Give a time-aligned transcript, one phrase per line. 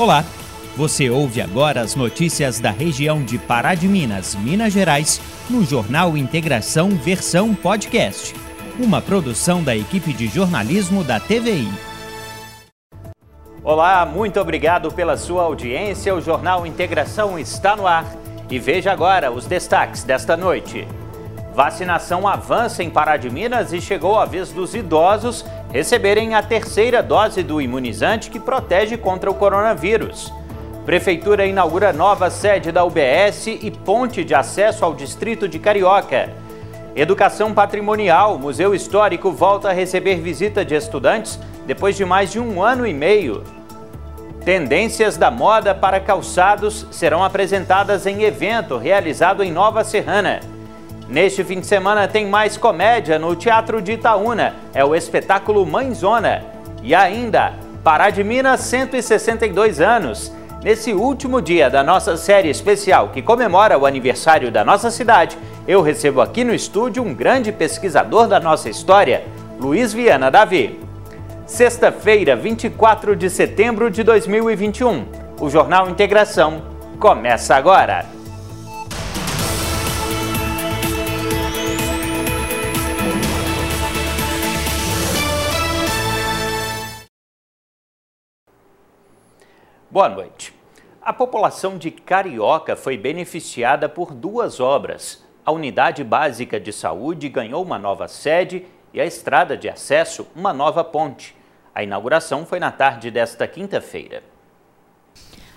[0.00, 0.24] Olá,
[0.78, 6.16] você ouve agora as notícias da região de Pará de Minas, Minas Gerais, no Jornal
[6.16, 8.34] Integração Versão Podcast,
[8.82, 11.68] uma produção da equipe de jornalismo da TVI.
[13.62, 16.14] Olá, muito obrigado pela sua audiência.
[16.14, 18.06] O Jornal Integração está no ar.
[18.48, 20.88] E veja agora os destaques desta noite.
[21.54, 27.02] Vacinação avança em Pará de Minas e chegou a vez dos idosos receberem a terceira
[27.02, 30.32] dose do imunizante que protege contra o coronavírus.
[30.86, 36.30] Prefeitura inaugura nova sede da UBS e ponte de acesso ao distrito de Carioca.
[36.94, 42.62] Educação patrimonial, Museu Histórico volta a receber visita de estudantes depois de mais de um
[42.62, 43.42] ano e meio.
[44.44, 50.40] Tendências da moda para calçados serão apresentadas em evento realizado em Nova Serrana.
[51.10, 56.44] Neste fim de semana tem mais comédia no Teatro de Itaúna, é o espetáculo Mãezona.
[56.84, 57.52] E ainda,
[57.82, 60.32] Pará de Minas, 162 anos.
[60.62, 65.82] Nesse último dia da nossa série especial que comemora o aniversário da nossa cidade, eu
[65.82, 69.24] recebo aqui no estúdio um grande pesquisador da nossa história,
[69.58, 70.78] Luiz Viana Davi.
[71.44, 75.06] Sexta-feira, 24 de setembro de 2021.
[75.40, 76.62] O Jornal Integração
[77.00, 78.19] começa agora.
[89.92, 90.54] Boa noite.
[91.02, 95.26] A população de Carioca foi beneficiada por duas obras.
[95.44, 100.52] A Unidade Básica de Saúde ganhou uma nova sede e a estrada de acesso uma
[100.52, 101.34] nova ponte.
[101.74, 104.22] A inauguração foi na tarde desta quinta-feira.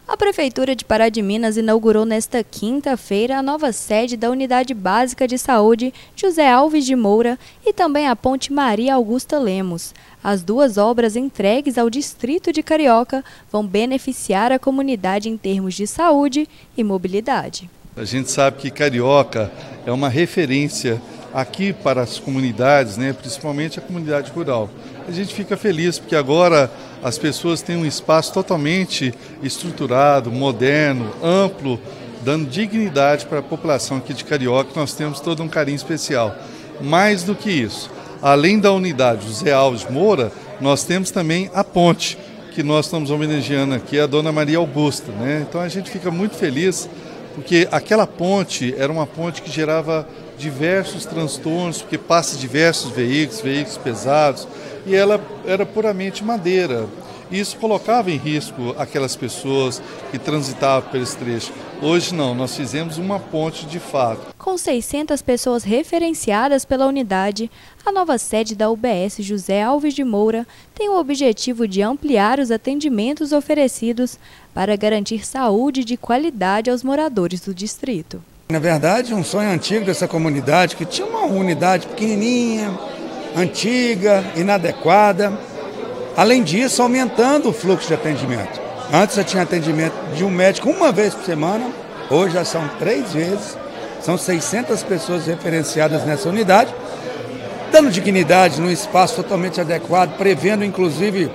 [0.06, 5.26] A Prefeitura de Pará de Minas inaugurou nesta quinta-feira a nova sede da Unidade Básica
[5.26, 9.94] de Saúde José Alves de Moura e também a Ponte Maria Augusta Lemos.
[10.22, 15.88] As duas obras entregues ao Distrito de Carioca vão beneficiar a comunidade em termos de
[15.88, 17.70] saúde e mobilidade.
[17.96, 19.50] A gente sabe que Carioca
[19.86, 21.02] é uma referência
[21.34, 24.70] aqui para as comunidades, né, principalmente a comunidade rural.
[25.08, 26.70] A gente fica feliz porque agora
[27.04, 31.80] as pessoas têm um espaço totalmente estruturado, moderno, amplo,
[32.22, 34.72] dando dignidade para a população aqui de Carioca.
[34.74, 36.34] Nós temos todo um carinho especial.
[36.80, 37.92] Mais do que isso,
[38.22, 40.32] além da unidade José Alves Moura,
[40.62, 42.18] nós temos também a ponte
[42.56, 45.12] que nós estamos homenageando aqui, a Dona Maria Augusta.
[45.12, 45.46] Né?
[45.48, 46.90] Então a gente fica muito feliz
[47.36, 53.78] porque aquela ponte era uma ponte que gerava diversos transtornos, porque passa diversos veículos, veículos
[53.78, 54.48] pesados,
[54.86, 56.88] e ela era puramente madeira.
[57.32, 61.52] Isso colocava em risco aquelas pessoas que transitavam por esse trecho.
[61.82, 64.34] Hoje não, nós fizemos uma ponte de fato.
[64.38, 67.50] Com 600 pessoas referenciadas pela unidade,
[67.84, 70.46] a nova sede da UBS José Alves de Moura
[70.76, 74.20] tem o objetivo de ampliar os atendimentos oferecidos
[74.54, 78.22] para garantir saúde de qualidade aos moradores do distrito.
[78.50, 82.78] Na verdade, um sonho antigo dessa comunidade que tinha uma unidade pequenininha,
[83.36, 85.34] antiga, inadequada.
[86.16, 88.62] Além disso, aumentando o fluxo de atendimento.
[88.92, 91.66] Antes eu tinha atendimento de um médico uma vez por semana,
[92.10, 93.58] hoje já são três vezes.
[94.02, 96.76] São 600 pessoas referenciadas nessa unidade,
[97.72, 101.32] dando dignidade num espaço totalmente adequado, prevendo inclusive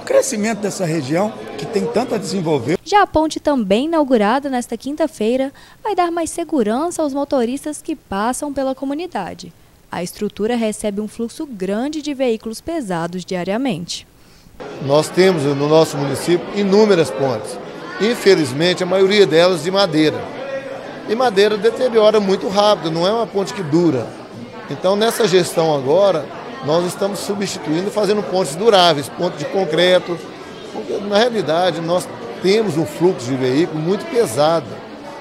[0.00, 2.78] o crescimento dessa região que tem tanto a desenvolver.
[2.84, 5.50] Já a ponte também inaugurada nesta quinta-feira
[5.82, 9.52] vai dar mais segurança aos motoristas que passam pela comunidade.
[9.90, 14.06] A estrutura recebe um fluxo grande de veículos pesados diariamente.
[14.84, 17.58] Nós temos no nosso município inúmeras pontes.
[18.00, 20.22] Infelizmente, a maioria delas de madeira.
[21.08, 24.06] E madeira deteriora muito rápido, não é uma ponte que dura.
[24.68, 26.26] Então, nessa gestão agora,
[26.64, 30.18] nós estamos substituindo, fazendo pontes duráveis, pontes de concreto,
[30.72, 32.08] porque na realidade nós
[32.42, 34.66] temos um fluxo de veículo muito pesado.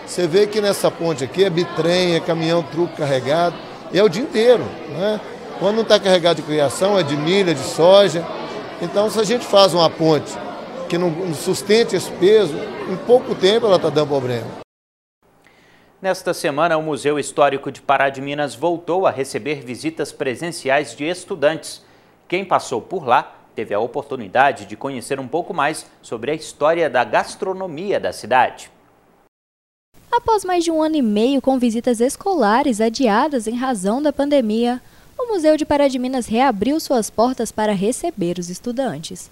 [0.07, 3.55] Você vê que nessa ponte aqui é bitrem, é caminhão, truque carregado
[3.99, 4.63] é o dia inteiro.
[4.89, 5.19] Né?
[5.59, 8.25] Quando não está carregado de criação, é de milha, de soja.
[8.81, 10.31] Então, se a gente faz uma ponte
[10.89, 12.55] que não sustente esse peso,
[12.89, 14.47] em pouco tempo ela está dando problema.
[16.01, 21.05] Nesta semana, o Museu Histórico de Pará de Minas voltou a receber visitas presenciais de
[21.05, 21.83] estudantes.
[22.27, 26.89] Quem passou por lá teve a oportunidade de conhecer um pouco mais sobre a história
[26.89, 28.69] da gastronomia da cidade.
[30.15, 34.81] Após mais de um ano e meio com visitas escolares adiadas em razão da pandemia,
[35.19, 39.29] o Museu de Pará de Minas reabriu suas portas para receber os estudantes.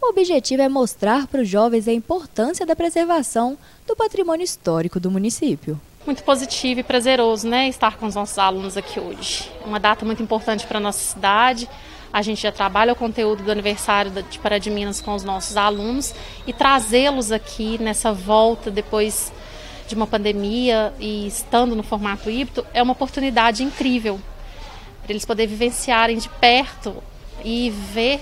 [0.00, 5.10] O objetivo é mostrar para os jovens a importância da preservação do patrimônio histórico do
[5.10, 5.80] município.
[6.06, 9.50] Muito positivo e prazeroso, né, estar com os nossos alunos aqui hoje.
[9.64, 11.68] Uma data muito importante para a nossa cidade,
[12.12, 15.56] a gente já trabalha o conteúdo do aniversário de Pará de Minas com os nossos
[15.56, 16.14] alunos
[16.46, 19.32] e trazê-los aqui nessa volta depois
[19.90, 24.20] de uma pandemia e estando no formato híbrido é uma oportunidade incrível
[25.02, 26.94] para eles poderem vivenciarem de perto
[27.44, 28.20] e ver,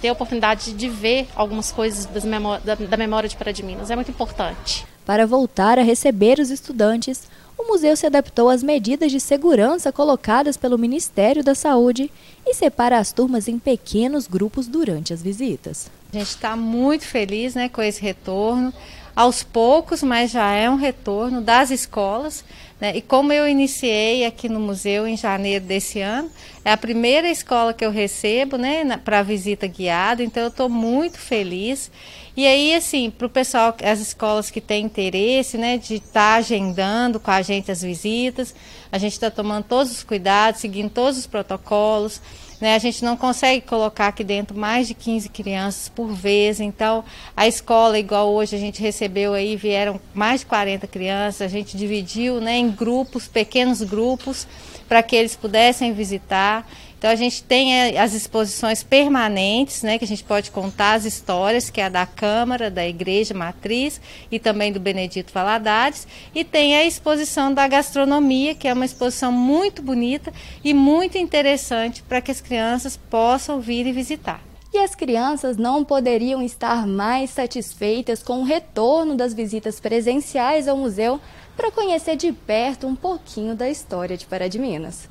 [0.00, 3.90] ter a oportunidade de ver algumas coisas da, da memória de Pará de Minas.
[3.90, 4.86] É muito importante.
[5.04, 7.28] Para voltar a receber os estudantes,
[7.58, 12.10] o museu se adaptou às medidas de segurança colocadas pelo Ministério da Saúde
[12.46, 15.90] e separa as turmas em pequenos grupos durante as visitas.
[16.12, 18.72] A gente está muito feliz né, com esse retorno
[19.14, 22.44] aos poucos, mas já é um retorno das escolas.
[22.80, 22.96] Né?
[22.96, 26.28] E como eu iniciei aqui no museu em janeiro desse ano,
[26.64, 31.18] é a primeira escola que eu recebo né, para visita guiada, então eu estou muito
[31.18, 31.90] feliz.
[32.36, 36.34] E aí, assim, para o pessoal, as escolas que têm interesse né, de estar tá
[36.34, 38.54] agendando com a gente as visitas,
[38.90, 42.20] a gente está tomando todos os cuidados, seguindo todos os protocolos.
[42.62, 42.76] Né?
[42.76, 47.04] A gente não consegue colocar aqui dentro mais de 15 crianças por vez, então
[47.36, 51.76] a escola, igual hoje a gente recebeu aí, vieram mais de 40 crianças, a gente
[51.76, 54.46] dividiu né, em grupos, pequenos grupos,
[54.88, 56.64] para que eles pudessem visitar.
[57.02, 61.04] Então a gente tem eh, as exposições permanentes, né, que a gente pode contar as
[61.04, 64.00] histórias, que é a da Câmara, da Igreja Matriz
[64.30, 69.32] e também do Benedito Valadares, e tem a exposição da gastronomia, que é uma exposição
[69.32, 70.32] muito bonita
[70.62, 74.40] e muito interessante para que as crianças possam vir e visitar.
[74.72, 80.76] E as crianças não poderiam estar mais satisfeitas com o retorno das visitas presenciais ao
[80.76, 81.20] museu
[81.56, 85.10] para conhecer de perto um pouquinho da história de Pará de Minas.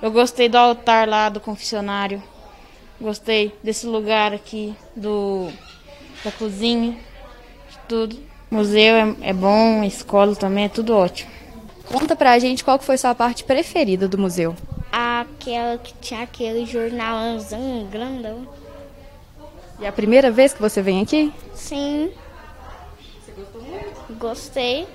[0.00, 2.22] Eu gostei do altar lá do confessionário.
[3.00, 5.50] Gostei desse lugar aqui, do
[6.24, 6.92] da cozinha,
[7.70, 8.16] de tudo.
[8.50, 11.30] Museu é, é bom, escola também, é tudo ótimo.
[11.90, 14.54] Conta pra gente qual foi sua parte preferida do museu.
[14.92, 18.46] Aquela que tinha aquele jornalzão grandão.
[19.78, 21.32] E é a primeira vez que você vem aqui?
[21.54, 22.10] Sim.
[23.24, 24.18] Você gostou muito?
[24.18, 24.86] Gostei.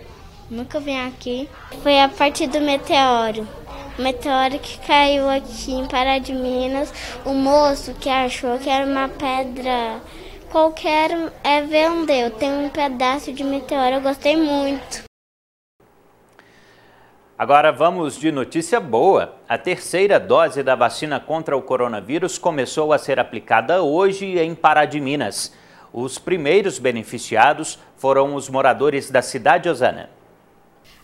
[0.49, 1.47] Nunca vim aqui.
[1.81, 3.47] Foi a parte do meteoro
[3.97, 6.93] meteoro que caiu aqui em Pará de Minas.
[7.25, 10.01] O moço que achou que era uma pedra
[10.51, 11.11] qualquer
[11.43, 12.29] é vendeu.
[12.31, 15.03] Tem um pedaço de meteoro, eu gostei muito.
[17.37, 19.33] Agora vamos de notícia boa.
[19.49, 24.85] A terceira dose da vacina contra o coronavírus começou a ser aplicada hoje em Pará
[24.85, 25.51] de Minas.
[25.91, 30.20] Os primeiros beneficiados foram os moradores da cidade Osana.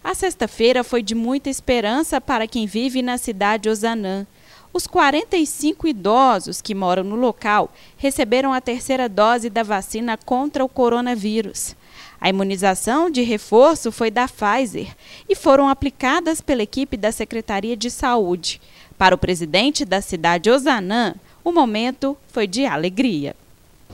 [0.07, 4.25] A sexta-feira foi de muita esperança para quem vive na cidade Osanã.
[4.71, 10.69] Os 45 idosos que moram no local receberam a terceira dose da vacina contra o
[10.69, 11.75] coronavírus.
[12.21, 14.95] A imunização de reforço foi da Pfizer
[15.27, 18.61] e foram aplicadas pela equipe da Secretaria de Saúde.
[18.97, 23.35] Para o presidente da cidade Osanã, o momento foi de alegria.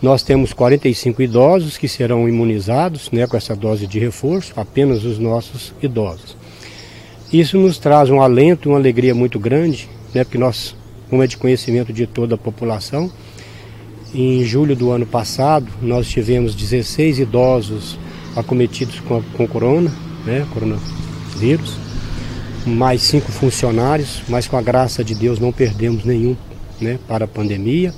[0.03, 5.17] Nós temos 45 idosos que serão imunizados né, com essa dose de reforço, apenas os
[5.17, 6.35] nossos idosos.
[7.31, 10.75] Isso nos traz um alento e uma alegria muito grande, né, porque nós,
[11.09, 13.09] como é de conhecimento de toda a população,
[14.13, 17.97] em julho do ano passado nós tivemos 16 idosos
[18.35, 19.89] acometidos com, com corona,
[20.25, 21.77] né, coronavírus,
[22.65, 26.35] mais cinco funcionários, mas com a graça de Deus não perdemos nenhum
[26.81, 27.94] né, para a pandemia.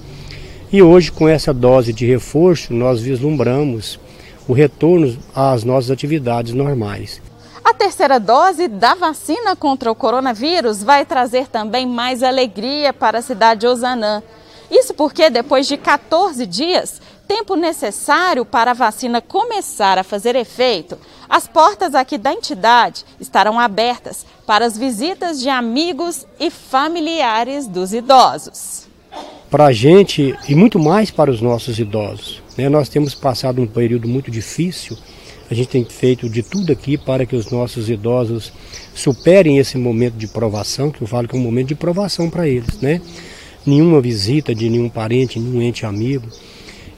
[0.76, 3.98] E hoje, com essa dose de reforço, nós vislumbramos
[4.46, 7.22] o retorno às nossas atividades normais.
[7.64, 13.22] A terceira dose da vacina contra o coronavírus vai trazer também mais alegria para a
[13.22, 14.22] cidade de Osanã.
[14.70, 20.98] Isso porque depois de 14 dias, tempo necessário para a vacina começar a fazer efeito,
[21.30, 27.94] as portas aqui da entidade estarão abertas para as visitas de amigos e familiares dos
[27.94, 28.85] idosos
[29.56, 32.44] para a gente e muito mais para os nossos idosos.
[32.58, 32.68] Né?
[32.68, 34.98] Nós temos passado um período muito difícil,
[35.50, 38.52] a gente tem feito de tudo aqui para que os nossos idosos
[38.94, 42.46] superem esse momento de provação, que eu falo que é um momento de provação para
[42.46, 42.82] eles.
[42.82, 43.00] Né?
[43.66, 46.28] Nenhuma visita de nenhum parente, nenhum ente amigo.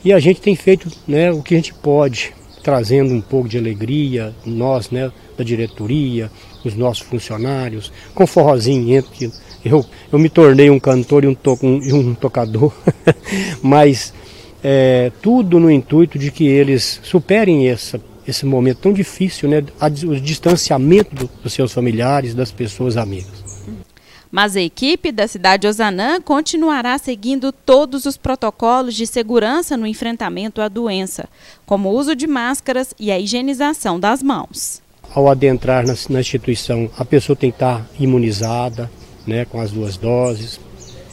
[0.04, 2.34] E a gente tem feito né, o que a gente pode,
[2.64, 6.32] trazendo um pouco de alegria, nós, né, da diretoria,
[6.66, 9.32] os nossos funcionários, com forrozinho entre
[9.70, 12.72] eu, eu me tornei um cantor e um, to, um, um tocador,
[13.62, 14.14] mas
[14.64, 19.64] é, tudo no intuito de que eles superem essa, esse momento tão difícil, né,
[20.06, 23.48] o distanciamento do, dos seus familiares, das pessoas amigas.
[24.32, 30.62] Mas a equipe da cidade Osanã continuará seguindo todos os protocolos de segurança no enfrentamento
[30.62, 31.30] à doença,
[31.66, 34.82] como o uso de máscaras e a higienização das mãos.
[35.14, 38.92] Ao adentrar na, na instituição, a pessoa tem que estar imunizada,
[39.28, 40.60] né, com as duas doses.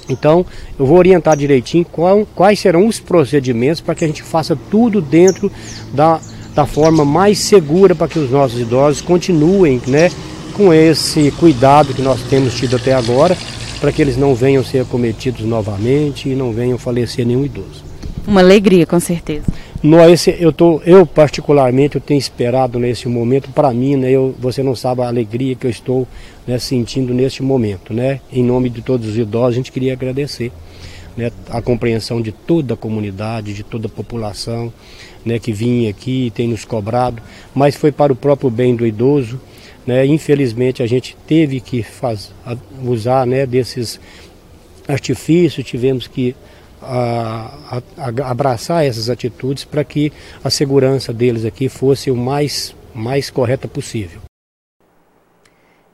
[0.08, 0.44] Então,
[0.78, 5.00] eu vou orientar direitinho qual, quais serão os procedimentos para que a gente faça tudo
[5.00, 5.50] dentro
[5.92, 6.20] da,
[6.54, 10.10] da forma mais segura para que os nossos idosos continuem né,
[10.52, 13.36] com esse cuidado que nós temos tido até agora,
[13.80, 17.82] para que eles não venham ser acometidos novamente e não venham falecer nenhum idoso.
[18.26, 19.44] Uma alegria, com certeza.
[19.84, 24.62] Nós, eu, tô, eu particularmente eu tenho esperado nesse momento, para mim, né, eu, você
[24.62, 26.08] não sabe a alegria que eu estou
[26.46, 27.92] né, sentindo neste momento.
[27.92, 28.18] Né?
[28.32, 30.50] Em nome de todos os idosos, a gente queria agradecer
[31.14, 34.72] né, a compreensão de toda a comunidade, de toda a população
[35.22, 37.22] né, que vinha aqui e tem nos cobrado,
[37.54, 39.38] mas foi para o próprio bem do idoso.
[39.86, 40.06] Né?
[40.06, 42.32] Infelizmente, a gente teve que faz,
[42.82, 44.00] usar né, desses
[44.88, 46.34] artifícios, tivemos que
[46.86, 50.12] a, a, abraçar essas atitudes para que
[50.42, 54.20] a segurança deles aqui fosse o mais, mais correta possível.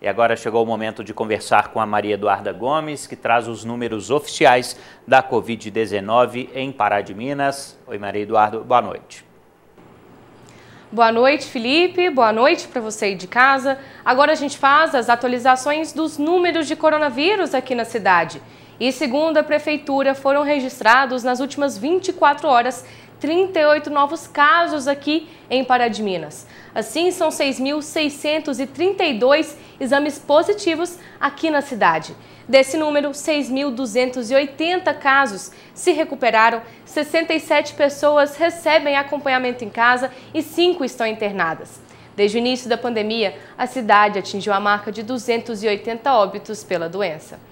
[0.03, 3.65] E agora chegou o momento de conversar com a Maria Eduarda Gomes, que traz os
[3.65, 4.75] números oficiais
[5.07, 7.79] da Covid-19 em Pará de Minas.
[7.87, 9.31] Oi, Maria Eduarda, boa noite.
[10.91, 12.11] Boa noite, Felipe.
[12.11, 13.79] Boa noite para você aí de casa.
[14.05, 18.43] Agora a gente faz as atualizações dos números de coronavírus aqui na cidade.
[18.81, 22.83] E segundo a prefeitura, foram registrados nas últimas 24 horas
[23.21, 26.47] 38 novos casos aqui em Pará de Minas.
[26.75, 32.17] Assim, são 6.632 exames positivos aqui na cidade.
[32.49, 41.07] Desse número, 6.280 casos se recuperaram, 67 pessoas recebem acompanhamento em casa e 5 estão
[41.07, 41.79] internadas.
[42.17, 47.50] Desde o início da pandemia, a cidade atingiu a marca de 280 óbitos pela doença.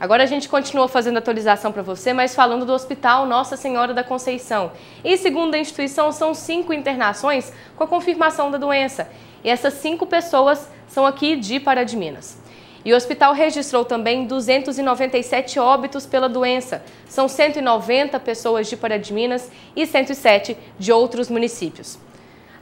[0.00, 4.02] Agora a gente continua fazendo atualização para você, mas falando do Hospital Nossa Senhora da
[4.02, 4.72] Conceição.
[5.04, 9.10] E segundo a instituição, são cinco internações com a confirmação da doença.
[9.44, 12.38] E essas cinco pessoas são aqui de Pará de Minas.
[12.82, 16.82] E o hospital registrou também 297 óbitos pela doença.
[17.06, 21.98] São 190 pessoas de Pará de Minas e 107 de outros municípios.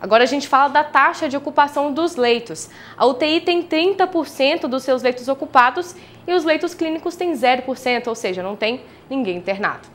[0.00, 2.70] Agora a gente fala da taxa de ocupação dos leitos.
[2.96, 5.94] A UTI tem 30% dos seus leitos ocupados
[6.26, 9.88] e os leitos clínicos têm 0%, ou seja, não tem ninguém internado.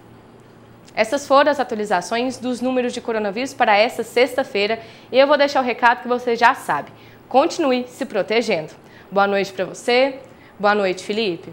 [0.94, 4.80] Essas foram as atualizações dos números de coronavírus para esta sexta-feira
[5.12, 6.92] e eu vou deixar o recado que você já sabe.
[7.30, 8.74] Continue se protegendo.
[9.10, 10.20] Boa noite para você.
[10.60, 11.52] Boa noite, Felipe.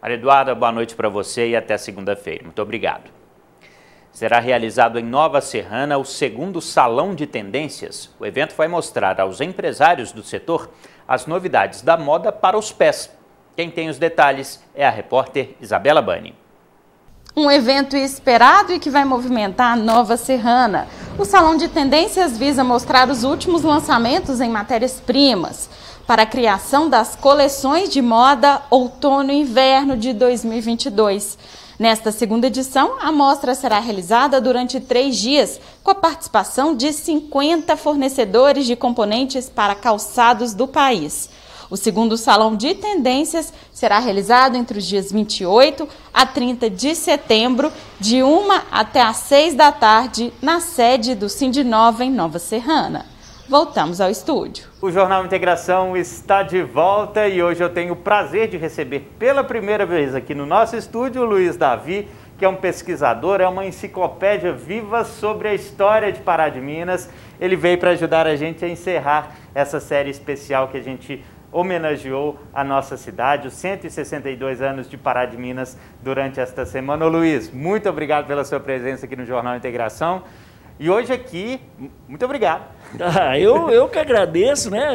[0.00, 2.44] Maria Eduarda, boa noite para você e até segunda-feira.
[2.44, 3.23] Muito obrigado
[4.14, 8.08] será realizado em Nova Serrana o segundo Salão de Tendências.
[8.18, 10.70] O evento vai mostrar aos empresários do setor
[11.06, 13.10] as novidades da moda para os pés.
[13.56, 16.32] Quem tem os detalhes é a repórter Isabela Bani.
[17.36, 20.86] Um evento esperado e que vai movimentar a Nova Serrana.
[21.18, 25.68] O Salão de Tendências visa mostrar os últimos lançamentos em matérias-primas
[26.06, 31.63] para a criação das coleções de moda outono e inverno de 2022.
[31.78, 37.76] Nesta segunda edição, a mostra será realizada durante três dias, com a participação de 50
[37.76, 41.28] fornecedores de componentes para calçados do país.
[41.68, 47.72] O segundo Salão de Tendências será realizado entre os dias 28 a 30 de setembro,
[47.98, 53.13] de 1 até às 6 da tarde, na sede do Sindinova, em Nova Serrana.
[53.46, 54.66] Voltamos ao estúdio.
[54.80, 59.44] O Jornal Integração está de volta e hoje eu tenho o prazer de receber pela
[59.44, 62.08] primeira vez aqui no nosso estúdio o Luiz Davi,
[62.38, 67.10] que é um pesquisador, é uma enciclopédia viva sobre a história de Pará de Minas.
[67.38, 71.22] Ele veio para ajudar a gente a encerrar essa série especial que a gente
[71.52, 77.04] homenageou a nossa cidade, os 162 anos de Pará de Minas durante esta semana.
[77.04, 80.22] Ô Luiz, muito obrigado pela sua presença aqui no Jornal Integração.
[80.78, 81.60] E hoje aqui,
[82.08, 82.72] muito obrigado.
[83.00, 84.94] Ah, eu, eu que agradeço, né?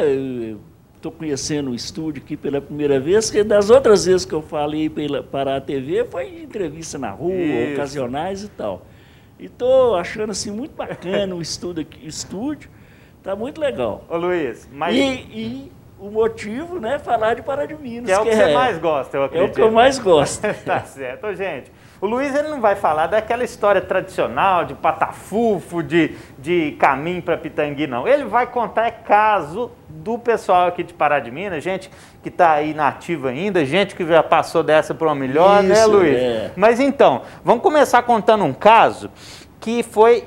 [0.96, 4.88] Estou conhecendo o estúdio aqui pela primeira vez, que das outras vezes que eu falei
[4.88, 7.74] pela, para a TV foi entrevista na rua, Isso.
[7.74, 8.86] ocasionais e tal.
[9.38, 12.70] E estou achando assim muito bacana o estúdio aqui, estúdio.
[13.22, 14.04] Tá muito legal.
[14.08, 14.94] Ô Luiz, mas.
[14.96, 18.06] E, e o motivo, né, falar de Pará de Minas.
[18.06, 19.48] Que é o que, que é, você mais gosta, eu acredito.
[19.48, 20.40] É o que eu mais gosto.
[20.64, 21.70] tá certo, gente.
[22.00, 27.36] O Luiz ele não vai falar daquela história tradicional de patafufo, de, de caminho para
[27.36, 28.08] Pitangui, não.
[28.08, 31.90] Ele vai contar é caso do pessoal aqui de Pará de Minas, gente
[32.22, 35.74] que está aí na ativa ainda, gente que já passou dessa para uma melhor, né,
[35.74, 36.16] Isso, né, Luiz?
[36.16, 36.50] É.
[36.56, 39.10] Mas então, vamos começar contando um caso
[39.60, 40.26] que foi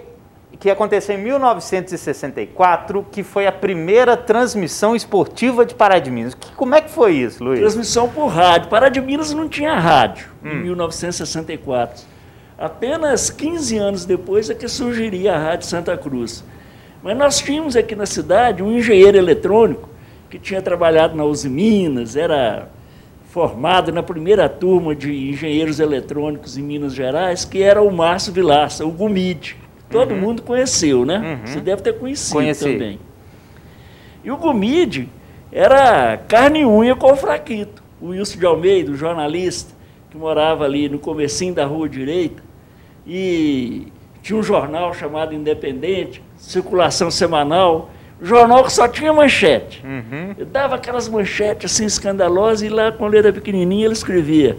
[0.58, 6.34] que aconteceu em 1964, que foi a primeira transmissão esportiva de Pará de Minas.
[6.34, 7.60] Que, como é que foi isso, Luiz?
[7.60, 8.70] Transmissão por rádio.
[8.70, 10.50] Pará de Minas não tinha rádio hum.
[10.50, 12.06] em 1964.
[12.58, 16.44] Apenas 15 anos depois é que surgiria a Rádio Santa Cruz.
[17.02, 19.90] Mas nós tínhamos aqui na cidade um engenheiro eletrônico
[20.30, 22.70] que tinha trabalhado na Uzi Minas, era
[23.30, 28.86] formado na primeira turma de engenheiros eletrônicos em Minas Gerais, que era o Márcio Vilaça,
[28.86, 29.63] o Gumide.
[29.94, 30.20] Todo uhum.
[30.20, 31.18] mundo conheceu, né?
[31.18, 31.48] Uhum.
[31.48, 32.66] Você deve ter conhecido Conheci.
[32.66, 33.00] também.
[34.24, 35.08] E o Gumide
[35.52, 37.84] era carne e unha com o Fraquito.
[38.02, 39.74] O Wilson de Almeida, o jornalista,
[40.10, 42.44] que morava ali no comecinho da rua direita,
[43.06, 43.88] e
[44.22, 49.84] tinha um jornal chamado Independente, circulação semanal, jornal que só tinha manchete.
[49.86, 50.34] Uhum.
[50.38, 54.58] Eu dava aquelas manchetes assim escandalosas e lá, quando ele era pequenininho, ele escrevia.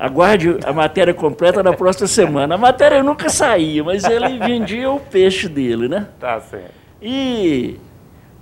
[0.00, 2.54] Aguarde a matéria completa na próxima semana.
[2.54, 6.08] A matéria nunca saía, mas ele vendia o peixe dele, né?
[6.18, 6.72] Tá certo.
[7.02, 7.78] E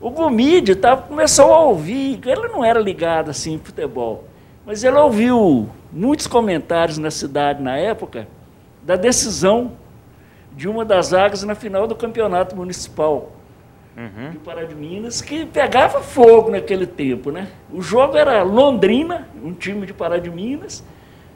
[0.00, 4.22] o Gomide tá, começou a ouvir, ele não era ligado assim em futebol,
[4.64, 8.28] mas ele ouviu muitos comentários na cidade na época
[8.84, 9.72] da decisão
[10.52, 13.32] de uma das vagas na final do campeonato municipal
[13.96, 14.30] uhum.
[14.30, 17.32] de Pará de Minas, que pegava fogo naquele tempo.
[17.32, 17.48] Né?
[17.72, 20.84] O jogo era Londrina, um time de Pará de Minas,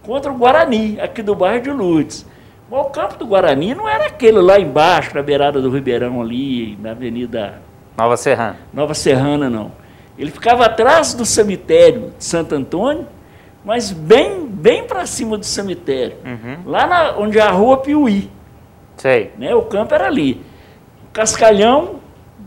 [0.03, 2.27] contra o Guarani, aqui do bairro de Lourdes.
[2.71, 6.77] Mas o campo do Guarani não era aquele lá embaixo, na beirada do Ribeirão ali,
[6.81, 7.61] na Avenida...
[7.97, 8.57] Nova Serrana.
[8.73, 9.73] Nova Serrana, não.
[10.19, 13.07] Ele ficava atrás do cemitério de Santo Antônio,
[13.65, 16.17] mas bem, bem para cima do cemitério.
[16.25, 16.59] Uhum.
[16.67, 18.31] Lá na, onde é a rua Piuí.
[18.97, 19.33] Sei.
[19.39, 19.55] Né?
[19.55, 20.41] O campo era ali.
[21.13, 21.97] Cascalhão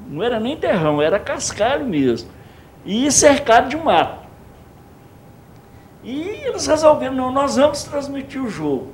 [0.07, 2.29] não era nem terrão, era cascalho mesmo.
[2.85, 4.24] E cercado de mato.
[6.05, 8.89] E eles resolveram, não, nós vamos transmitir o jogo.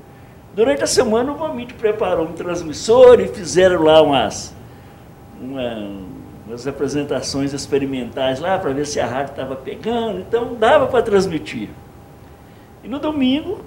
[0.56, 4.56] Durante a semana o Vomite preparou um transmissor e fizeram lá umas,
[5.40, 5.92] uma,
[6.48, 11.70] umas apresentações experimentais lá para ver se a rádio estava pegando, então dava para transmitir.
[12.82, 13.60] E no domingo,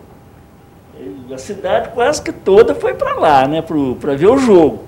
[1.33, 4.85] a cidade quase que toda foi para lá, né, para ver o jogo.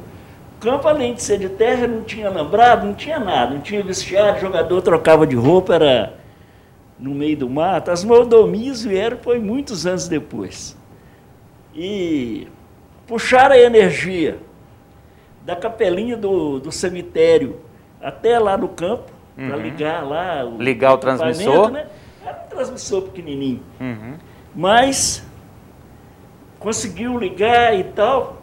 [0.56, 3.82] O campo, além de ser de terra, não tinha alambrado, não tinha nada, não tinha
[3.82, 6.14] vestiário, jogador trocava de roupa, era
[6.98, 7.90] no meio do mato.
[7.90, 10.76] As mordomias vieram foi muitos anos depois.
[11.74, 12.48] E
[13.06, 14.38] puxaram a energia
[15.44, 17.60] da capelinha do, do cemitério
[18.00, 19.48] até lá no campo, uhum.
[19.48, 20.44] para ligar lá.
[20.44, 21.70] O ligar o transmissor?
[21.70, 21.86] Né?
[22.24, 23.62] Era um transmissor pequenininho.
[23.80, 24.14] Uhum.
[24.54, 25.22] Mas
[26.58, 28.42] conseguiu ligar e tal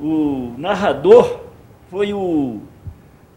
[0.00, 1.40] o narrador
[1.90, 2.60] foi o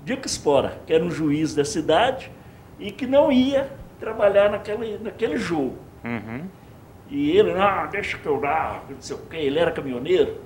[0.05, 2.31] Dick Spora, que era um juiz da cidade
[2.79, 5.77] e que não ia trabalhar naquele, naquele jogo.
[6.03, 6.43] Uhum.
[7.07, 9.37] E ele, não, deixa que eu narro, não sei o quê.
[9.37, 10.41] Ele era caminhoneiro,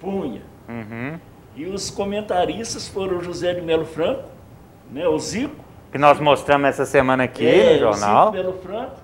[0.00, 0.42] punha.
[0.68, 1.18] Uhum.
[1.54, 4.24] E os comentaristas foram o José de Melo Franco,
[4.90, 5.64] né, o Zico.
[5.92, 8.28] Que nós mostramos essa semana aqui é, no jornal.
[8.28, 9.00] O Zico Melo Franco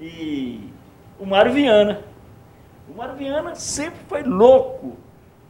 [0.00, 0.68] e
[1.20, 2.00] o Mário Viana.
[2.88, 4.96] O Mário Viana sempre foi louco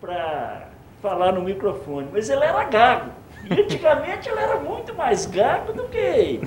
[0.00, 0.68] para
[1.00, 3.10] falar no microfone, mas ele era gago.
[3.50, 6.40] E antigamente ele era muito mais gago do que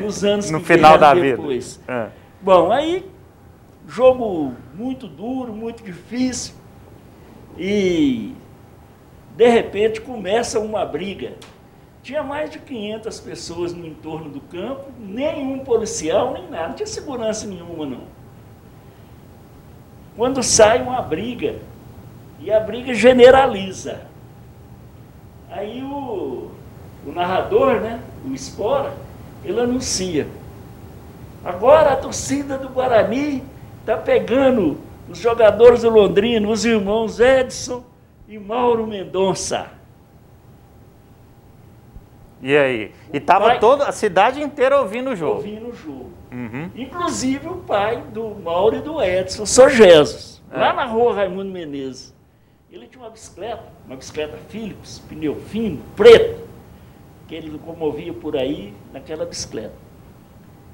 [0.00, 1.76] nos anos no que final da depois.
[1.76, 1.92] vida.
[1.92, 2.08] É.
[2.40, 3.08] Bom, aí
[3.88, 6.54] jogo muito duro, muito difícil
[7.58, 8.34] e
[9.36, 11.32] de repente começa uma briga.
[12.02, 16.86] Tinha mais de 500 pessoas no entorno do campo, nenhum policial, nem nada, não tinha
[16.86, 18.02] segurança nenhuma não.
[20.16, 21.60] Quando sai uma briga,
[22.42, 24.00] e a briga generaliza.
[25.52, 26.50] Aí o,
[27.06, 28.94] o narrador, né, o Espora,
[29.44, 30.26] ele anuncia.
[31.44, 33.44] Agora a torcida do Guarani
[33.80, 34.78] está pegando
[35.10, 37.84] os jogadores do Londrina, os irmãos Edson
[38.26, 39.66] e Mauro Mendonça.
[42.40, 42.92] E aí?
[43.12, 45.36] E estava toda a cidade inteira ouvindo o jogo.
[45.36, 46.10] Ouvindo o jogo.
[46.32, 46.70] Uhum.
[46.74, 49.68] Inclusive o pai do Mauro e do Edson, Sr.
[49.68, 50.58] Jesus, é.
[50.58, 52.14] lá na rua Raimundo Menezes.
[52.72, 56.48] Ele tinha uma bicicleta, uma bicicleta Philips, pneu fino, preto,
[57.28, 59.74] que ele locomovia por aí naquela bicicleta.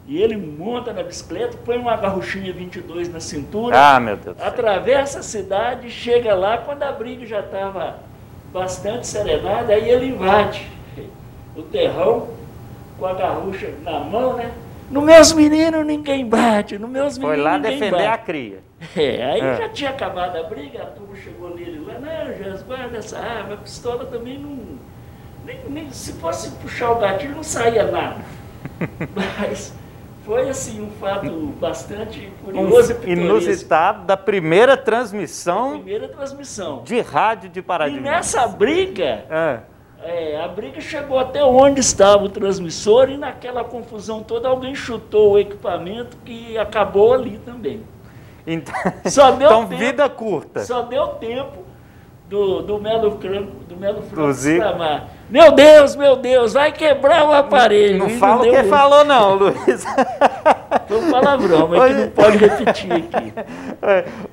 [0.06, 5.18] E ele monta na bicicleta, põe uma garruchinha 22 na cintura, ah, meu Deus atravessa
[5.18, 7.98] a cidade, chega lá, quando a briga já estava
[8.52, 10.70] bastante serenada, aí ele invade
[11.56, 12.28] o terrão
[12.96, 14.52] com a garrucha na mão, né?
[14.90, 18.06] No meus meninos ninguém bate, no meus meninos Foi lá defender bate.
[18.06, 18.60] a cria.
[18.96, 19.56] É, aí é.
[19.56, 23.54] já tinha acabado a briga, a turma chegou nele lá, não, Jesus, guarda essa arma,
[23.54, 24.78] a pistola também não.
[25.44, 28.20] Nem, nem, se fosse puxar o gatilho não saía nada.
[29.14, 29.74] Mas
[30.24, 35.70] foi assim um fato bastante curioso um, e Inusitado da primeira transmissão.
[35.70, 36.82] Da primeira transmissão.
[36.84, 37.96] De rádio de Paraná.
[37.96, 39.24] E nessa briga.
[39.30, 39.60] É.
[40.08, 45.32] É, a briga chegou até onde estava o transmissor e naquela confusão toda alguém chutou
[45.32, 47.82] o equipamento que acabou ali também.
[48.46, 50.64] Então, só deu então tempo, vida curta.
[50.64, 51.62] Só deu tempo
[52.26, 53.18] do, do Melo,
[53.68, 57.98] do Melo Franco exclamar, meu Deus, meu Deus, vai quebrar o aparelho.
[57.98, 59.84] Não, não fala o que falou não, Luiz.
[60.86, 63.32] Foi um palavrão, mas que não pode repetir aqui.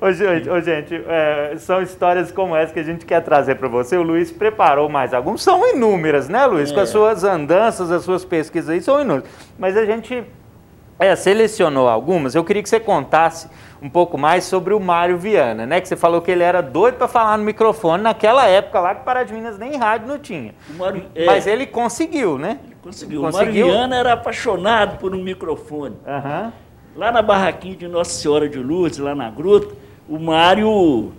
[0.00, 3.68] Ô, gente, ô, gente é, são histórias como essa que a gente quer trazer para
[3.68, 3.96] você.
[3.96, 5.42] O Luiz preparou mais alguns.
[5.42, 6.70] São inúmeras, né, Luiz?
[6.70, 6.74] É.
[6.74, 9.28] Com as suas andanças, as suas pesquisas aí, são inúmeras.
[9.58, 10.24] Mas a gente
[10.98, 12.34] é, selecionou algumas.
[12.34, 13.48] Eu queria que você contasse
[13.82, 15.80] um pouco mais sobre o Mário Viana, né?
[15.80, 19.04] Que você falou que ele era doido para falar no microfone naquela época lá que
[19.04, 20.54] Pará de Minas nem rádio não tinha.
[20.76, 22.58] Mário, é, Mas ele conseguiu, né?
[22.64, 23.22] Ele conseguiu.
[23.22, 23.66] conseguiu.
[23.66, 25.96] O Mário Viana era apaixonado por um microfone.
[26.06, 26.52] Uhum.
[26.96, 29.74] Lá na barraquinha de Nossa Senhora de Lourdes, lá na gruta,
[30.08, 31.12] o Mário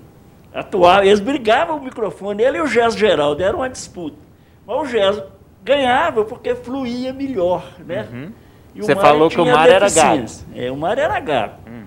[0.54, 4.18] atuava, eles brigavam o microfone, ele e o Gesso Geraldo, era uma disputa.
[4.66, 5.24] Mas o Gesso
[5.64, 8.08] ganhava porque fluía melhor, né?
[8.12, 8.32] Uhum.
[8.76, 10.26] Você falou que o Mário era gago.
[10.56, 11.56] É, o Mário era gago.
[11.68, 11.84] Hum.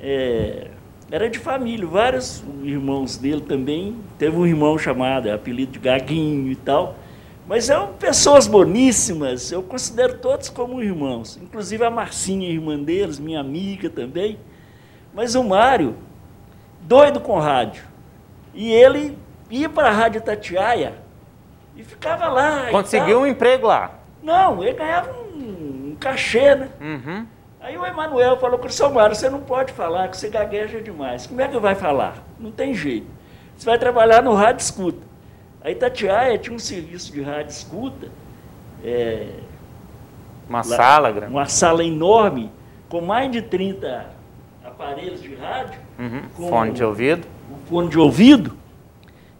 [0.00, 0.68] É,
[1.10, 3.96] era de família, vários irmãos dele também.
[4.18, 6.96] Teve um irmão chamado, apelido de Gaguinho e tal.
[7.46, 11.38] Mas são pessoas boníssimas, eu considero todos como irmãos.
[11.40, 14.38] Inclusive a Marcinha, irmã deles, minha amiga também.
[15.14, 15.96] Mas o Mário,
[16.80, 17.84] doido com rádio.
[18.52, 19.16] E ele
[19.48, 20.94] ia para a Rádio Tatiaia
[21.76, 22.70] e ficava lá.
[22.70, 23.92] Conseguiu um emprego lá?
[24.22, 26.68] Não, ele ganhava um, um cachê, né?
[26.80, 27.26] Uhum.
[27.60, 30.80] Aí o Emanuel falou para o seu Mário, você não pode falar, que você gagueja
[30.80, 31.26] demais.
[31.26, 32.24] Como é que vai falar?
[32.40, 33.06] Não tem jeito.
[33.56, 35.06] Você vai trabalhar no rádio escuta.
[35.66, 38.08] A Itatiaia tinha um serviço de rádio escuta.
[38.84, 39.30] É,
[40.48, 41.32] uma lá, sala grande.
[41.32, 42.52] Uma sala enorme,
[42.88, 44.06] com mais de 30
[44.64, 45.80] aparelhos de rádio.
[45.98, 46.48] Uhum.
[46.48, 47.26] fone de ouvido.
[47.50, 48.56] Um fone de ouvido.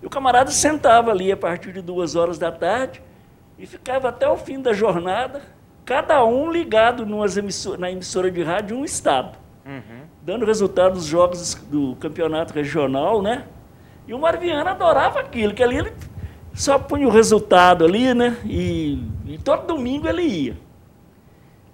[0.02, 3.00] E o camarada sentava ali a partir de duas horas da tarde
[3.56, 5.42] e ficava até o fim da jornada
[5.84, 7.06] cada um ligado
[7.38, 10.00] emissora, na emissora de rádio de um estado, uhum.
[10.22, 13.44] dando resultado dos jogos do campeonato regional, né?
[14.08, 15.92] E o Marviano adorava aquilo, que ali ele
[16.56, 18.38] só punha o resultado ali, né?
[18.46, 20.56] E, e todo domingo ele ia.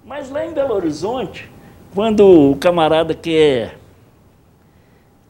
[0.05, 1.49] Mas lá em Belo Horizonte,
[1.95, 3.79] quando o camarada quer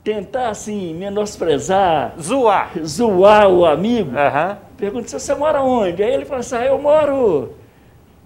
[0.02, 4.56] tentar assim menosprezar, zoar, zoar o amigo, uhum.
[4.78, 6.02] pergunta se você mora onde?
[6.02, 7.52] Aí ele fala assim: ah, eu moro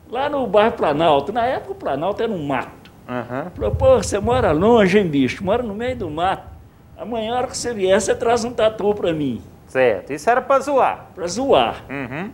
[0.09, 1.33] lá no bairro Planalto.
[1.33, 2.93] Na época o Planalto era um mato.
[3.09, 3.51] Uhum.
[3.51, 5.45] Falou, pô, você mora longe, hein, bicho?
[5.45, 6.49] Mora no meio do mato.
[6.97, 9.43] Amanhã, a hora que você vier, você traz um tatu para mim.
[9.67, 10.13] Certo.
[10.13, 11.11] Isso era para zoar.
[11.15, 11.85] Para zoar.
[11.91, 12.31] Uhum.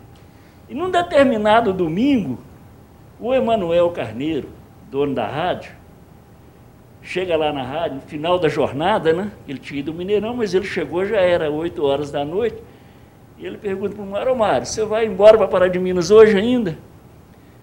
[0.68, 2.38] E num determinado domingo,
[3.18, 4.48] o Emanuel Carneiro,
[4.90, 5.72] dono da rádio,
[7.02, 9.32] chega lá na rádio, no final da jornada, né?
[9.48, 12.56] Ele tinha ido ao Mineirão, mas ele chegou, já era 8 horas da noite.
[13.38, 16.38] E ele pergunta para o Mário, Mário, você vai embora para Pará de Minas hoje
[16.38, 16.78] ainda?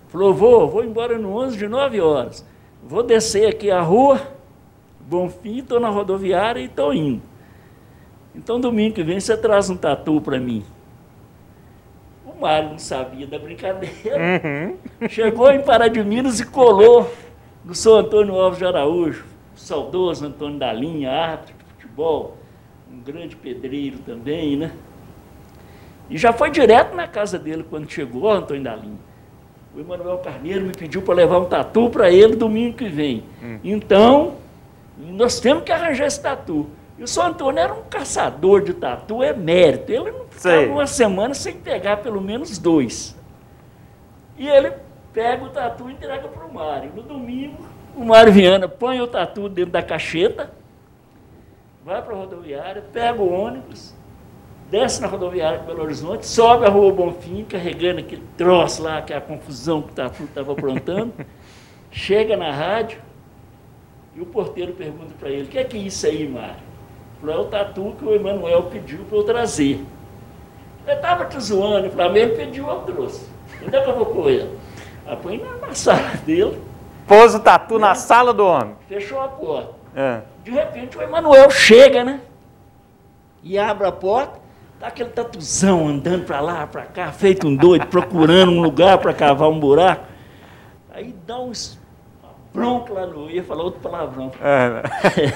[0.10, 2.46] Falou, vou, vou embora no 11 de 9 horas.
[2.84, 4.20] Vou descer aqui a rua,
[5.00, 7.22] Bonfim, estou na rodoviária e estou indo.
[8.40, 10.64] Então, domingo que vem, você traz um tatu para mim.
[12.26, 14.18] O Mário não sabia da brincadeira.
[14.18, 15.10] Uhum.
[15.10, 17.14] Chegou em Pará de Minas e colou
[17.66, 22.38] no São Antônio Alves de Araújo, saudoso Antônio da Linha, árbitro de futebol,
[22.90, 24.72] um grande pedreiro também, né?
[26.10, 29.10] E já foi direto na casa dele quando chegou, Antônio da Linha
[29.76, 33.24] o Emanuel Carneiro me pediu para levar um tatu para ele domingo que vem.
[33.44, 33.60] Hum.
[33.64, 34.36] Então,
[34.98, 36.68] nós temos que arranjar esse tatu.
[37.00, 39.90] E o São Antônio era um caçador de tatu, é mérito.
[39.90, 40.68] Ele não ficava Sei.
[40.68, 43.16] uma semana sem pegar pelo menos dois.
[44.38, 44.74] E ele
[45.14, 46.92] pega o tatu e entrega para o Mário.
[46.94, 50.52] No domingo, o Mário Viana põe o tatu dentro da cacheta,
[51.86, 53.96] vai para a rodoviária, pega o ônibus,
[54.70, 59.14] desce na rodoviária de Belo Horizonte, sobe a rua Bonfim, carregando aquele troço lá, que
[59.14, 61.14] é a confusão que tá, estava aprontando,
[61.90, 63.00] chega na rádio
[64.16, 66.69] e o porteiro pergunta para ele, o que é que é isso aí, Mário?
[67.20, 69.86] Falou, é o tatu que o Emanuel pediu para eu trazer.
[70.86, 73.28] Ele estava te zoando, falei, ele pediu, eu trouxe.
[73.66, 74.58] Onde é que eu vou pôr ele?
[75.06, 76.62] Ah, põe na, sala dele.
[77.08, 77.88] Pôs o tatu né?
[77.88, 78.76] na sala do homem.
[78.88, 79.74] Fechou a porta.
[79.96, 80.22] É.
[80.44, 82.22] De repente o Emanuel chega, né?
[83.44, 84.40] E abre a porta
[84.80, 89.14] Tá aquele tatuzão andando para lá, para cá, feito um doido, procurando um lugar para
[89.14, 90.06] cavar um buraco.
[90.90, 91.78] Aí dá uns
[92.54, 93.30] bronco lá no.
[93.30, 94.32] ia falar outro palavrão.
[94.42, 94.84] É.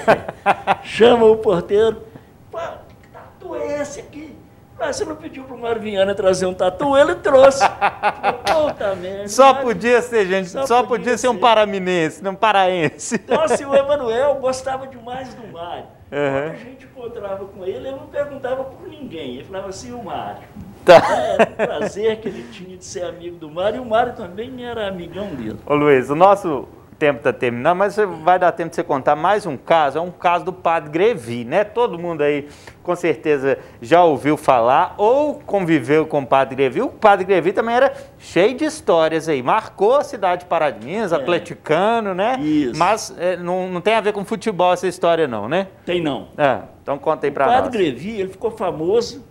[0.84, 2.02] Chama o porteiro.
[2.50, 4.36] Pô, que tatu é esse aqui?
[4.78, 6.96] Ah, você não pediu para o Marviana trazer um tatu?
[6.96, 7.64] Ele trouxe.
[8.44, 9.28] Puta merda.
[9.28, 13.14] Só podia ser, gente, só, só podia, podia, ser um paraminense, um paraense.
[13.14, 15.84] Então, assim, o Emanuel gostava demais do Mário.
[16.12, 16.42] Uhum.
[16.42, 19.36] Quando a gente encontrava com ele, ele não perguntava por ninguém.
[19.36, 20.42] Ele falava assim, o Mário.
[20.84, 20.96] Tá.
[20.96, 24.66] Era um prazer que ele tinha de ser amigo do Mário, e o Mário também
[24.66, 25.58] era amigão dele.
[25.64, 29.46] Ô Luiz, o nosso tempo está terminando, mas vai dar tempo de você contar mais
[29.46, 29.98] um caso.
[29.98, 31.64] É um caso do padre Grevi, né?
[31.64, 32.48] Todo mundo aí
[32.82, 36.80] com certeza já ouviu falar ou conviveu com o padre Grevi.
[36.82, 39.42] O padre Grevi também era cheio de histórias aí.
[39.42, 41.16] Marcou a cidade de Pará de Minas, é.
[41.16, 42.38] atleticano, né?
[42.40, 42.78] Isso.
[42.78, 45.68] Mas é, não, não tem a ver com futebol essa história não, né?
[45.84, 46.28] Tem não.
[46.36, 47.54] É, então conta aí para nós.
[47.54, 49.24] O padre Grevi, ele ficou famoso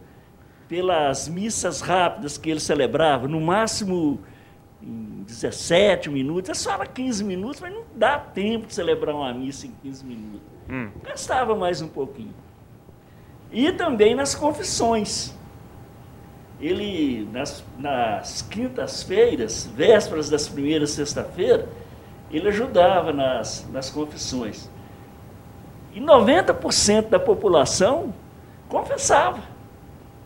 [0.67, 4.19] pelas missas rápidas que ele celebrava, no máximo
[4.83, 9.67] em 17 minutos, é só 15 minutos, mas não dá tempo de celebrar uma missa
[9.67, 10.41] em 15 minutos.
[10.69, 10.89] Hum.
[11.03, 12.33] Gastava mais um pouquinho.
[13.51, 15.33] E também nas confissões.
[16.59, 21.67] Ele, nas, nas quintas-feiras, vésperas das primeiras sexta-feira,
[22.31, 24.69] ele ajudava nas, nas confissões.
[25.93, 28.13] E 90% da população
[28.67, 29.52] confessava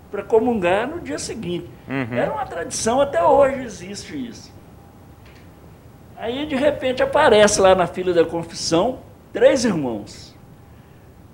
[0.10, 1.70] para comungar no dia seguinte.
[1.88, 2.18] Uhum.
[2.18, 4.54] Era uma tradição, até hoje existe isso.
[6.16, 9.00] Aí, de repente, aparece lá na fila da confissão
[9.32, 10.36] três irmãos.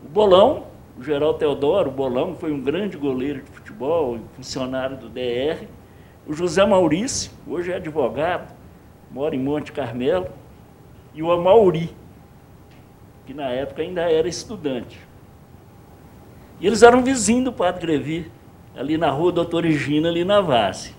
[0.03, 0.65] O Bolão,
[0.99, 5.67] o Geraldo Teodoro, o Bolão, foi um grande goleiro de futebol, funcionário do DR.
[6.27, 8.53] O José Maurício, hoje é advogado,
[9.09, 10.27] mora em Monte Carmelo.
[11.13, 11.95] E o Amauri,
[13.25, 14.99] que na época ainda era estudante.
[16.59, 18.31] E eles eram vizinhos do Padre Grevi
[18.75, 20.95] ali na rua Doutor Higina, ali na Vase.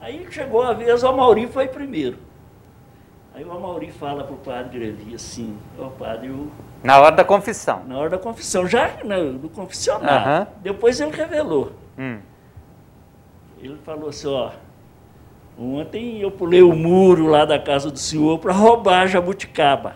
[0.00, 2.18] Aí chegou a vez, o Amauri foi primeiro.
[3.34, 6.50] Aí o Amauri fala para o padre Grevi assim, ó oh, padre, eu...
[6.82, 7.84] Na hora da confissão.
[7.84, 10.46] Na hora da confissão, já no, no confessionário.
[10.46, 10.60] Uhum.
[10.62, 11.72] Depois ele revelou.
[11.98, 12.18] Hum.
[13.60, 14.52] Ele falou assim, ó,
[15.58, 19.94] ontem eu pulei o muro lá da casa do senhor para roubar a jabuticaba.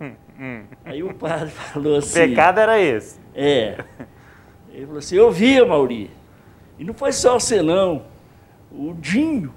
[0.42, 0.64] Hum.
[0.84, 2.24] Aí o padre falou assim...
[2.24, 3.20] O pecado era esse.
[3.32, 3.84] É.
[4.72, 6.10] Ele falou assim, eu via, Mauri.
[6.78, 8.02] E não foi só você, não.
[8.70, 9.52] O Dinho,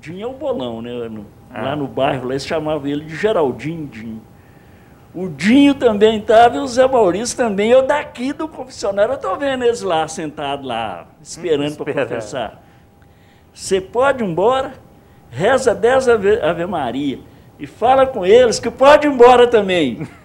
[0.00, 1.08] Dinho é o bolão, né?
[1.08, 1.62] No, ah.
[1.62, 4.22] Lá no bairro, lá eles chamavam ele de Geraldinho Dinho.
[5.12, 7.70] O Dinho também estava e o Zé Maurício também.
[7.70, 12.62] Eu daqui do confessionário, eu estou vendo eles lá, sentados lá, esperando para confessar.
[13.52, 14.74] Você pode ir embora,
[15.28, 17.18] reza dez Ave, Ave Maria
[17.58, 20.06] e fala com eles que pode ir embora também.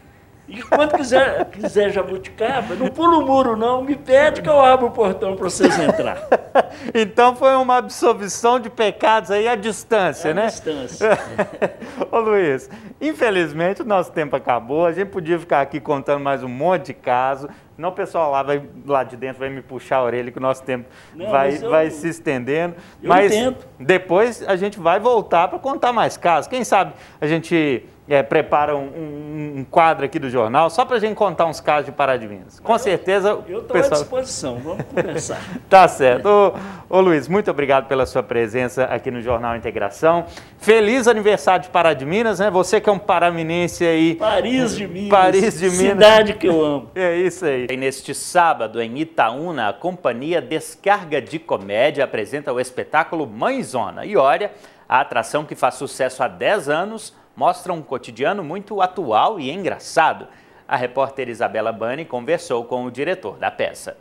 [0.47, 4.87] E quando quiser, quiser jabuticaba, não pula o muro não, me pede que eu abro
[4.87, 6.19] o portão para vocês entrar.
[6.93, 10.43] então foi uma absolvição de pecados aí à distância, à né?
[10.43, 11.19] À distância.
[12.11, 12.69] Ô Luiz,
[13.01, 16.93] infelizmente o nosso tempo acabou, a gente podia ficar aqui contando mais um monte de
[16.93, 20.37] casos, não o pessoal lá, vai, lá de dentro vai me puxar a orelha que
[20.37, 22.75] o nosso tempo não, vai, eu, vai se estendendo.
[23.01, 23.57] mas entendo.
[23.79, 26.47] depois a gente vai voltar para contar mais casos.
[26.47, 30.97] Quem sabe a gente é, prepara um, um, um, quadro aqui do jornal só para
[30.97, 32.59] a gente contar uns casos de Pará de Minas.
[32.59, 33.29] Com certeza.
[33.47, 33.99] Eu estou pessoal...
[33.99, 35.41] à disposição, vamos conversar.
[35.67, 36.27] tá certo.
[36.27, 40.25] Ô, ô, Luiz, muito obrigado pela sua presença aqui no Jornal Integração.
[40.59, 42.51] Feliz aniversário de Pará de Minas, né?
[42.51, 44.15] Você que é um paraminense aí.
[44.15, 45.09] Paris de Minas.
[45.09, 45.93] Paris de Minas.
[45.93, 46.91] Cidade que eu amo.
[46.93, 47.64] É isso aí.
[47.67, 54.05] E neste sábado, em Itaúna, a companhia Descarga de Comédia apresenta o espetáculo Mãezona.
[54.05, 54.51] E olha,
[54.87, 60.27] a atração que faz sucesso há 10 anos mostra um cotidiano muito atual e engraçado.
[60.67, 63.97] A repórter Isabela Bani conversou com o diretor da peça.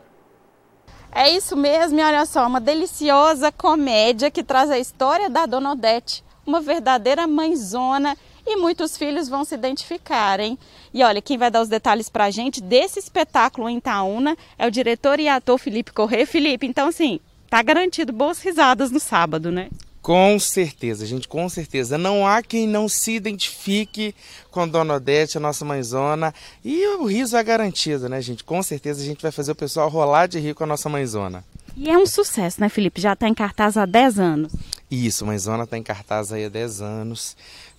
[1.11, 5.71] É isso mesmo, e olha só, uma deliciosa comédia que traz a história da Dona
[5.71, 10.57] Odete, uma verdadeira mãezona e muitos filhos vão se identificar, hein?
[10.93, 14.71] E olha, quem vai dar os detalhes pra gente desse espetáculo em Itaúna é o
[14.71, 16.27] diretor e ator Felipe Corrêa.
[16.27, 19.69] Felipe, então assim, tá garantido boas risadas no sábado, né?
[20.05, 21.97] Com certeza, gente, com certeza.
[21.97, 24.13] Não há quem não se identifique
[24.51, 26.31] com Dona Odete, a nossa mãezona.
[26.63, 28.43] E o riso é garantido, né, gente?
[28.43, 31.43] Com certeza a gente vai fazer o pessoal rolar de rir com a nossa mãezona.
[31.75, 33.01] E é um sucesso, né, Felipe?
[33.01, 34.53] Já está em cartaz há 10 anos.
[34.89, 37.35] Isso, Mãezona está em cartaz aí há 10 anos,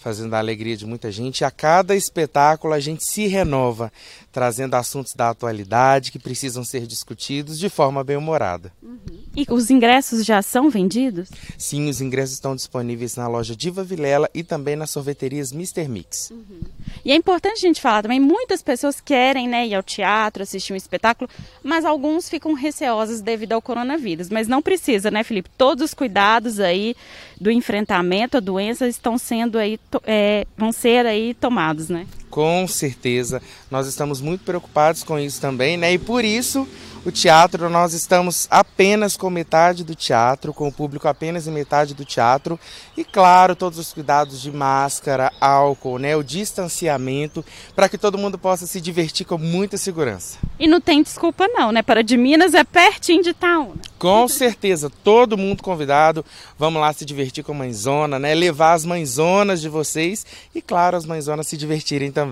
[0.07, 1.41] fazendo a alegria de muita gente.
[1.41, 3.93] E a cada espetáculo a gente se renova,
[4.31, 8.73] trazendo assuntos da atualidade que precisam ser discutidos de forma bem-humorada.
[8.81, 8.99] Uhum.
[9.35, 11.29] E os ingressos já são vendidos?
[11.59, 15.89] Sim, os ingressos estão disponíveis na loja Diva Vilela e também nas sorveterias Mr.
[15.89, 16.31] Mix.
[16.31, 16.61] Uhum.
[17.05, 20.73] E é importante a gente falar também, muitas pessoas querem né, ir ao teatro, assistir
[20.73, 21.29] um espetáculo,
[21.65, 24.31] mas alguns ficam receosos devido ao coronavírus.
[24.31, 25.51] Mas não precisa, né, Felipe?
[25.59, 26.95] Todos os cuidados aí
[27.41, 32.07] do enfrentamento à doença estão sendo aí, é, vão ser aí tomados, né?
[32.37, 35.95] Com certeza, nós estamos muito preocupados com isso também, né?
[35.95, 36.69] E por isso
[37.07, 41.95] o teatro, nós estamos apenas com metade do teatro, com o público apenas em metade
[41.95, 42.59] do teatro.
[42.97, 47.45] E claro, todos os cuidados de máscara, álcool, né, o distanciamento,
[47.77, 50.37] para que todo mundo possa se divertir com muita segurança.
[50.59, 51.81] E não tem desculpa não, né?
[51.81, 53.81] Para de Minas é pertinho de Itaúna.
[54.01, 56.25] Com certeza, todo mundo convidado.
[56.59, 58.35] Vamos lá se divertir com a mãezona, né?
[58.35, 62.26] Levar as mãezonas de vocês e, claro, as mãezonas se divertirem também.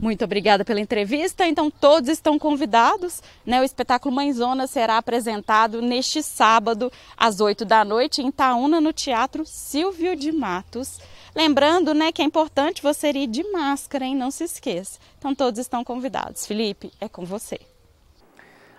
[0.00, 1.46] Muito obrigada pela entrevista.
[1.46, 3.22] Então, todos estão convidados.
[3.44, 3.60] Né?
[3.60, 9.44] O espetáculo Mãezona será apresentado neste sábado, às 8 da noite, em Itaúna, no Teatro
[9.46, 10.98] Silvio de Matos.
[11.34, 14.16] Lembrando né, que é importante você ir de máscara, hein?
[14.16, 14.98] Não se esqueça.
[15.18, 16.46] Então, todos estão convidados.
[16.46, 17.60] Felipe, é com você.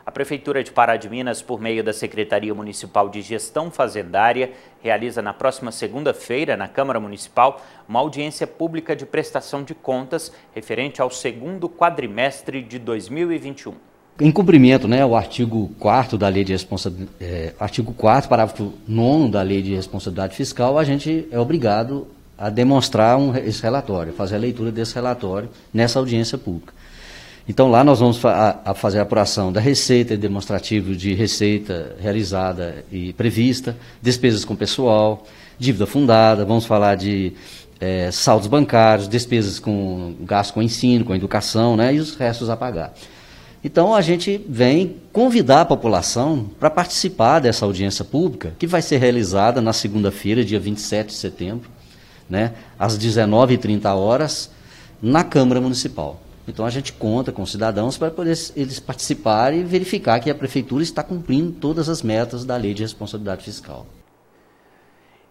[0.07, 5.21] A Prefeitura de Pará de Minas, por meio da Secretaria Municipal de Gestão Fazendária, realiza
[5.21, 11.11] na próxima segunda-feira, na Câmara Municipal, uma audiência pública de prestação de contas referente ao
[11.11, 13.73] segundo quadrimestre de 2021.
[14.21, 19.29] Em cumprimento né, ao artigo 4 da Lei de Responsabilidade, é, artigo 4 parágrafo 9
[19.29, 24.35] da Lei de Responsabilidade Fiscal, a gente é obrigado a demonstrar um, esse relatório, fazer
[24.35, 26.76] a leitura desse relatório nessa audiência pública.
[27.49, 32.83] Então lá nós vamos fa a fazer a apuração da receita, demonstrativo de receita realizada
[32.91, 35.25] e prevista, despesas com pessoal,
[35.57, 37.31] dívida fundada, vamos falar de
[37.79, 42.57] é, saldos bancários, despesas com gasto com ensino, com educação, né, e os restos a
[42.57, 42.93] pagar.
[43.63, 48.97] Então a gente vem convidar a população para participar dessa audiência pública, que vai ser
[48.97, 51.69] realizada na segunda-feira, dia 27 de setembro,
[52.29, 54.51] né, às 19h30 horas,
[55.01, 56.26] na Câmara Municipal.
[56.47, 60.35] Então a gente conta com os cidadãos para poder eles participarem e verificar que a
[60.35, 63.85] prefeitura está cumprindo todas as metas da lei de responsabilidade fiscal.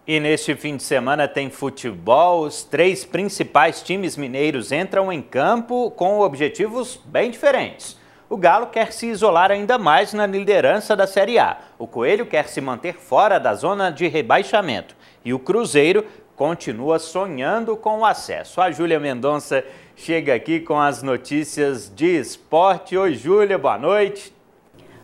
[0.07, 2.45] E neste fim de semana tem futebol.
[2.45, 7.97] Os três principais times mineiros entram em campo com objetivos bem diferentes.
[8.29, 11.57] O Galo quer se isolar ainda mais na liderança da Série A.
[11.79, 14.95] O Coelho quer se manter fora da zona de rebaixamento.
[15.25, 16.05] E o Cruzeiro
[16.37, 18.61] continua sonhando com o acesso.
[18.61, 22.95] A Júlia Mendonça chega aqui com as notícias de esporte.
[22.95, 24.31] Oi, Júlia, boa noite.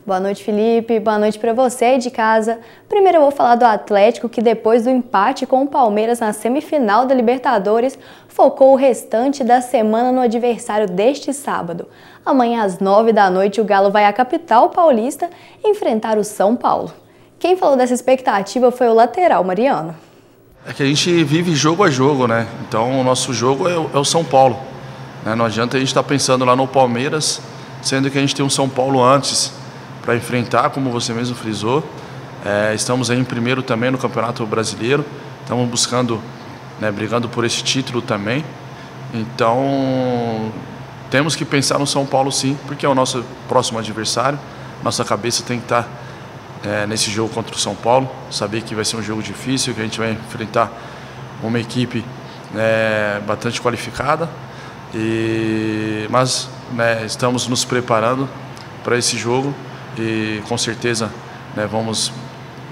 [0.05, 0.99] Boa noite, Felipe.
[0.99, 2.59] Boa noite para você aí de casa.
[2.87, 7.07] Primeiro eu vou falar do Atlético, que depois do empate com o Palmeiras na semifinal
[7.07, 11.87] da Libertadores, focou o restante da semana no adversário deste sábado.
[12.23, 15.29] Amanhã às nove da noite, o Galo vai à capital paulista
[15.63, 16.93] enfrentar o São Paulo.
[17.39, 20.12] Quem falou dessa expectativa foi o lateral Mariano.
[20.65, 22.47] É que a gente vive jogo a jogo, né?
[22.61, 24.57] Então o nosso jogo é o, é o São Paulo.
[25.25, 25.35] Né?
[25.35, 27.41] Não adianta a gente estar tá pensando lá no Palmeiras,
[27.81, 29.51] sendo que a gente tem um São Paulo antes
[30.01, 31.83] para enfrentar, como você mesmo frisou.
[32.45, 35.05] É, estamos aí em primeiro também no Campeonato Brasileiro,
[35.41, 36.21] estamos buscando,
[36.79, 38.45] né, brigando por esse título também.
[39.13, 40.49] Então
[41.09, 44.39] temos que pensar no São Paulo sim, porque é o nosso próximo adversário.
[44.81, 45.89] Nossa cabeça tem que estar tá,
[46.63, 49.81] é, nesse jogo contra o São Paulo, saber que vai ser um jogo difícil, que
[49.81, 50.71] a gente vai enfrentar
[51.41, 52.03] uma equipe
[52.55, 54.29] é, bastante qualificada,
[54.93, 58.29] e, mas né, estamos nos preparando
[58.83, 59.53] para esse jogo
[59.97, 61.11] e com certeza
[61.55, 62.11] né, vamos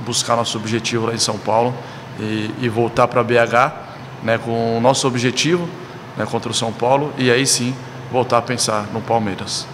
[0.05, 1.73] buscar nosso objetivo lá em São Paulo
[2.19, 3.73] e, e voltar para BH
[4.23, 5.67] né, com o nosso objetivo
[6.17, 7.75] né, contra o São Paulo e aí sim
[8.11, 9.67] voltar a pensar no Palmeiras.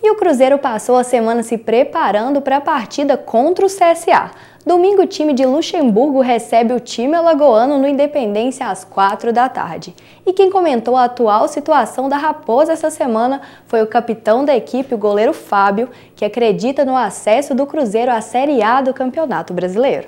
[0.00, 4.30] E o Cruzeiro passou a semana se preparando para a partida contra o CSA.
[4.64, 9.94] Domingo, o time de Luxemburgo recebe o time alagoano no Independência às 4 da tarde.
[10.24, 14.94] E quem comentou a atual situação da Raposa essa semana foi o capitão da equipe,
[14.94, 20.06] o goleiro Fábio, que acredita no acesso do Cruzeiro à Série A do Campeonato Brasileiro.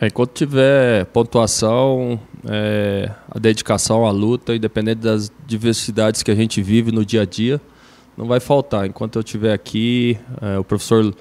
[0.00, 6.60] É, enquanto tiver pontuação, é, a dedicação à luta, independente das diversidades que a gente
[6.60, 7.60] vive no dia a dia,
[8.16, 8.86] não vai faltar.
[8.86, 11.14] Enquanto eu estiver aqui, é, o professor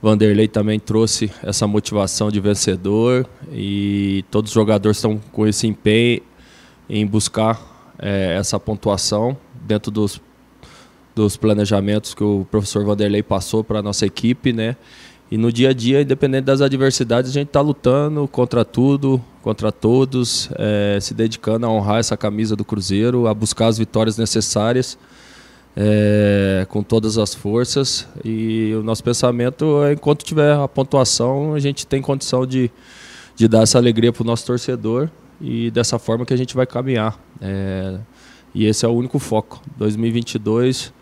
[0.00, 6.22] Vanderlei também trouxe essa motivação de vencedor e todos os jogadores estão com esse empenho
[6.88, 10.20] em buscar é, essa pontuação dentro dos,
[11.14, 14.76] dos planejamentos que o professor Vanderlei passou para a nossa equipe, né?
[15.30, 19.70] E no dia a dia, independente das adversidades, a gente está lutando contra tudo, contra
[19.70, 24.96] todos, é, se dedicando a honrar essa camisa do Cruzeiro, a buscar as vitórias necessárias
[25.76, 28.08] é, com todas as forças.
[28.24, 32.70] E o nosso pensamento é, enquanto tiver a pontuação, a gente tem condição de,
[33.36, 35.08] de dar essa alegria para o nosso torcedor
[35.40, 37.18] e dessa forma que a gente vai caminhar.
[37.40, 37.98] É,
[38.54, 39.60] e esse é o único foco.
[39.76, 40.92] 2022,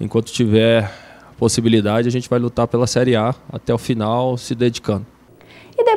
[0.00, 0.92] enquanto tiver
[1.38, 5.06] possibilidade, a gente vai lutar pela Série A até o final, se dedicando.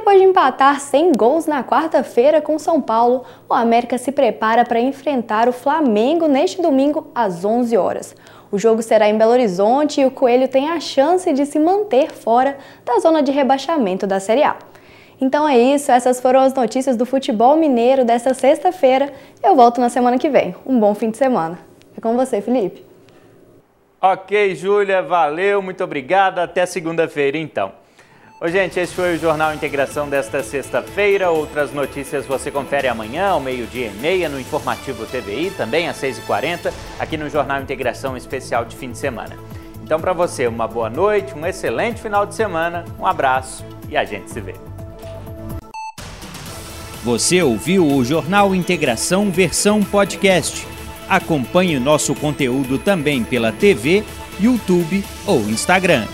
[0.10, 4.80] Depois de empatar 100 gols na quarta-feira com São Paulo, o América se prepara para
[4.80, 8.16] enfrentar o Flamengo neste domingo às 11 horas.
[8.52, 12.12] O jogo será em Belo Horizonte e o Coelho tem a chance de se manter
[12.12, 14.56] fora da zona de rebaixamento da Série A.
[15.22, 19.14] Então é isso, essas foram as notícias do futebol mineiro desta sexta-feira.
[19.44, 20.56] Eu volto na semana que vem.
[20.66, 21.60] Um bom fim de semana.
[21.96, 22.84] É com você, Felipe.
[24.02, 26.42] Ok, Júlia, valeu, muito obrigada.
[26.42, 27.72] Até segunda-feira, então.
[28.42, 31.30] Oi, gente, esse foi o Jornal Integração desta sexta-feira.
[31.30, 36.72] Outras notícias você confere amanhã, ao meio-dia e meia, no Informativo TVI, também às 6h40,
[36.98, 39.38] aqui no Jornal Integração Especial de fim de semana.
[39.84, 44.06] Então, para você, uma boa noite, um excelente final de semana, um abraço e a
[44.06, 44.54] gente se vê.
[47.04, 50.66] Você ouviu o Jornal Integração versão podcast.
[51.10, 54.02] Acompanhe nosso conteúdo também pela TV,
[54.40, 56.08] YouTube ou Instagram.